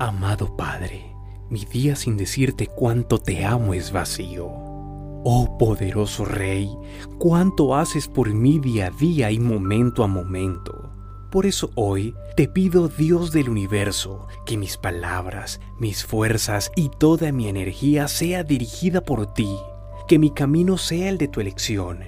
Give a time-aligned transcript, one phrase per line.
[0.00, 1.14] Amado Padre,
[1.48, 4.46] mi día sin decirte cuánto te amo es vacío.
[4.46, 6.68] Oh poderoso Rey,
[7.18, 10.90] cuánto haces por mí día a día y momento a momento.
[11.30, 17.30] Por eso hoy te pido, Dios del universo, que mis palabras, mis fuerzas y toda
[17.30, 19.56] mi energía sea dirigida por ti,
[20.08, 22.00] que mi camino sea el de tu elección.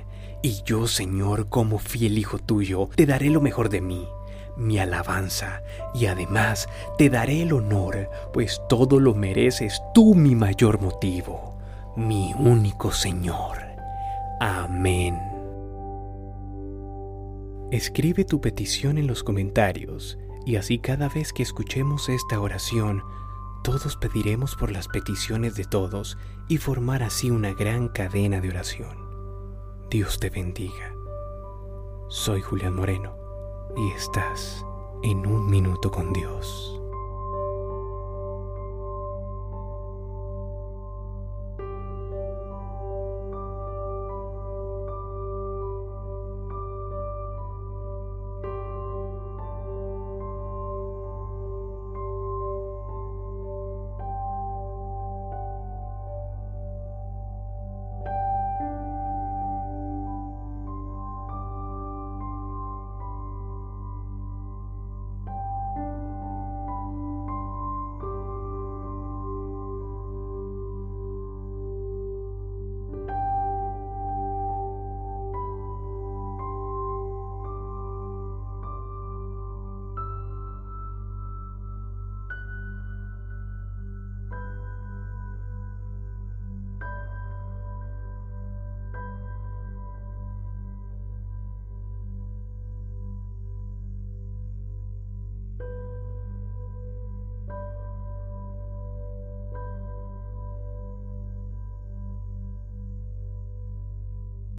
[0.43, 4.09] Y yo, Señor, como fiel hijo tuyo, te daré lo mejor de mí,
[4.57, 5.62] mi alabanza,
[5.94, 6.68] y además
[6.99, 11.58] te daré el honor, pues todo lo mereces tú mi mayor motivo,
[11.96, 13.58] mi único Señor.
[14.40, 15.18] Amén.
[17.71, 23.03] Escribe tu petición en los comentarios y así cada vez que escuchemos esta oración,
[23.64, 26.17] todos pediremos por las peticiones de todos
[26.48, 28.96] y formar así una gran cadena de oración.
[29.90, 30.95] Dios te bendiga.
[32.09, 33.25] Soy Julián Moreno
[33.75, 34.64] y estás
[35.02, 36.75] en un minuto con Dios.